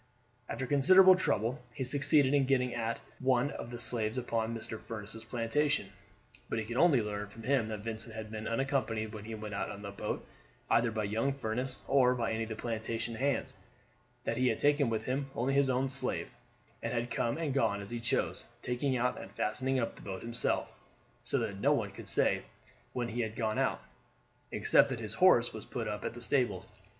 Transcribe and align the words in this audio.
After 0.49 0.65
considerable 0.65 1.13
trouble 1.15 1.59
he 1.75 1.83
succeeded 1.83 2.33
in 2.33 2.47
getting 2.47 2.73
at 2.73 2.99
one 3.19 3.51
of 3.51 3.69
the 3.69 3.77
slaves 3.77 4.17
upon 4.17 4.57
Mr. 4.57 4.79
Furniss' 4.81 5.23
plantation. 5.23 5.91
But 6.49 6.57
he 6.57 6.65
could 6.65 6.75
only 6.77 7.03
learn 7.03 7.27
from 7.27 7.43
him 7.43 7.67
that 7.67 7.81
Vincent 7.81 8.15
had 8.15 8.31
been 8.31 8.47
unaccompanied 8.47 9.13
when 9.13 9.25
he 9.25 9.35
went 9.35 9.53
out 9.53 9.69
in 9.69 9.83
the 9.83 9.91
boat 9.91 10.25
either 10.71 10.89
by 10.89 11.03
young 11.03 11.33
Furniss 11.33 11.77
or 11.87 12.15
by 12.15 12.31
any 12.31 12.41
of 12.41 12.49
the 12.49 12.55
plantation 12.55 13.13
hands; 13.13 13.53
that 14.23 14.37
he 14.37 14.47
had 14.47 14.57
taken 14.57 14.89
with 14.89 15.05
him 15.05 15.27
only 15.35 15.53
his 15.53 15.69
own 15.69 15.87
slave, 15.87 16.31
and 16.81 16.91
had 16.91 17.11
come 17.11 17.37
and 17.37 17.53
gone 17.53 17.79
as 17.79 17.91
he 17.91 17.99
chose, 17.99 18.45
taking 18.63 18.97
out 18.97 19.21
and 19.21 19.29
fastening 19.33 19.77
up 19.79 19.93
the 19.95 20.01
boat 20.01 20.23
himself, 20.23 20.73
so 21.23 21.37
that 21.37 21.59
no 21.59 21.73
one 21.73 21.91
could 21.91 22.09
say 22.09 22.41
when 22.93 23.09
he 23.09 23.21
had 23.21 23.35
gone 23.35 23.59
out, 23.59 23.79
except 24.51 24.89
that 24.89 24.99
his 24.99 25.13
horse 25.13 25.53
was 25.53 25.63
put 25.63 25.87
up 25.87 26.03
at 26.03 26.15
the 26.15 26.21
stables. 26.21 26.67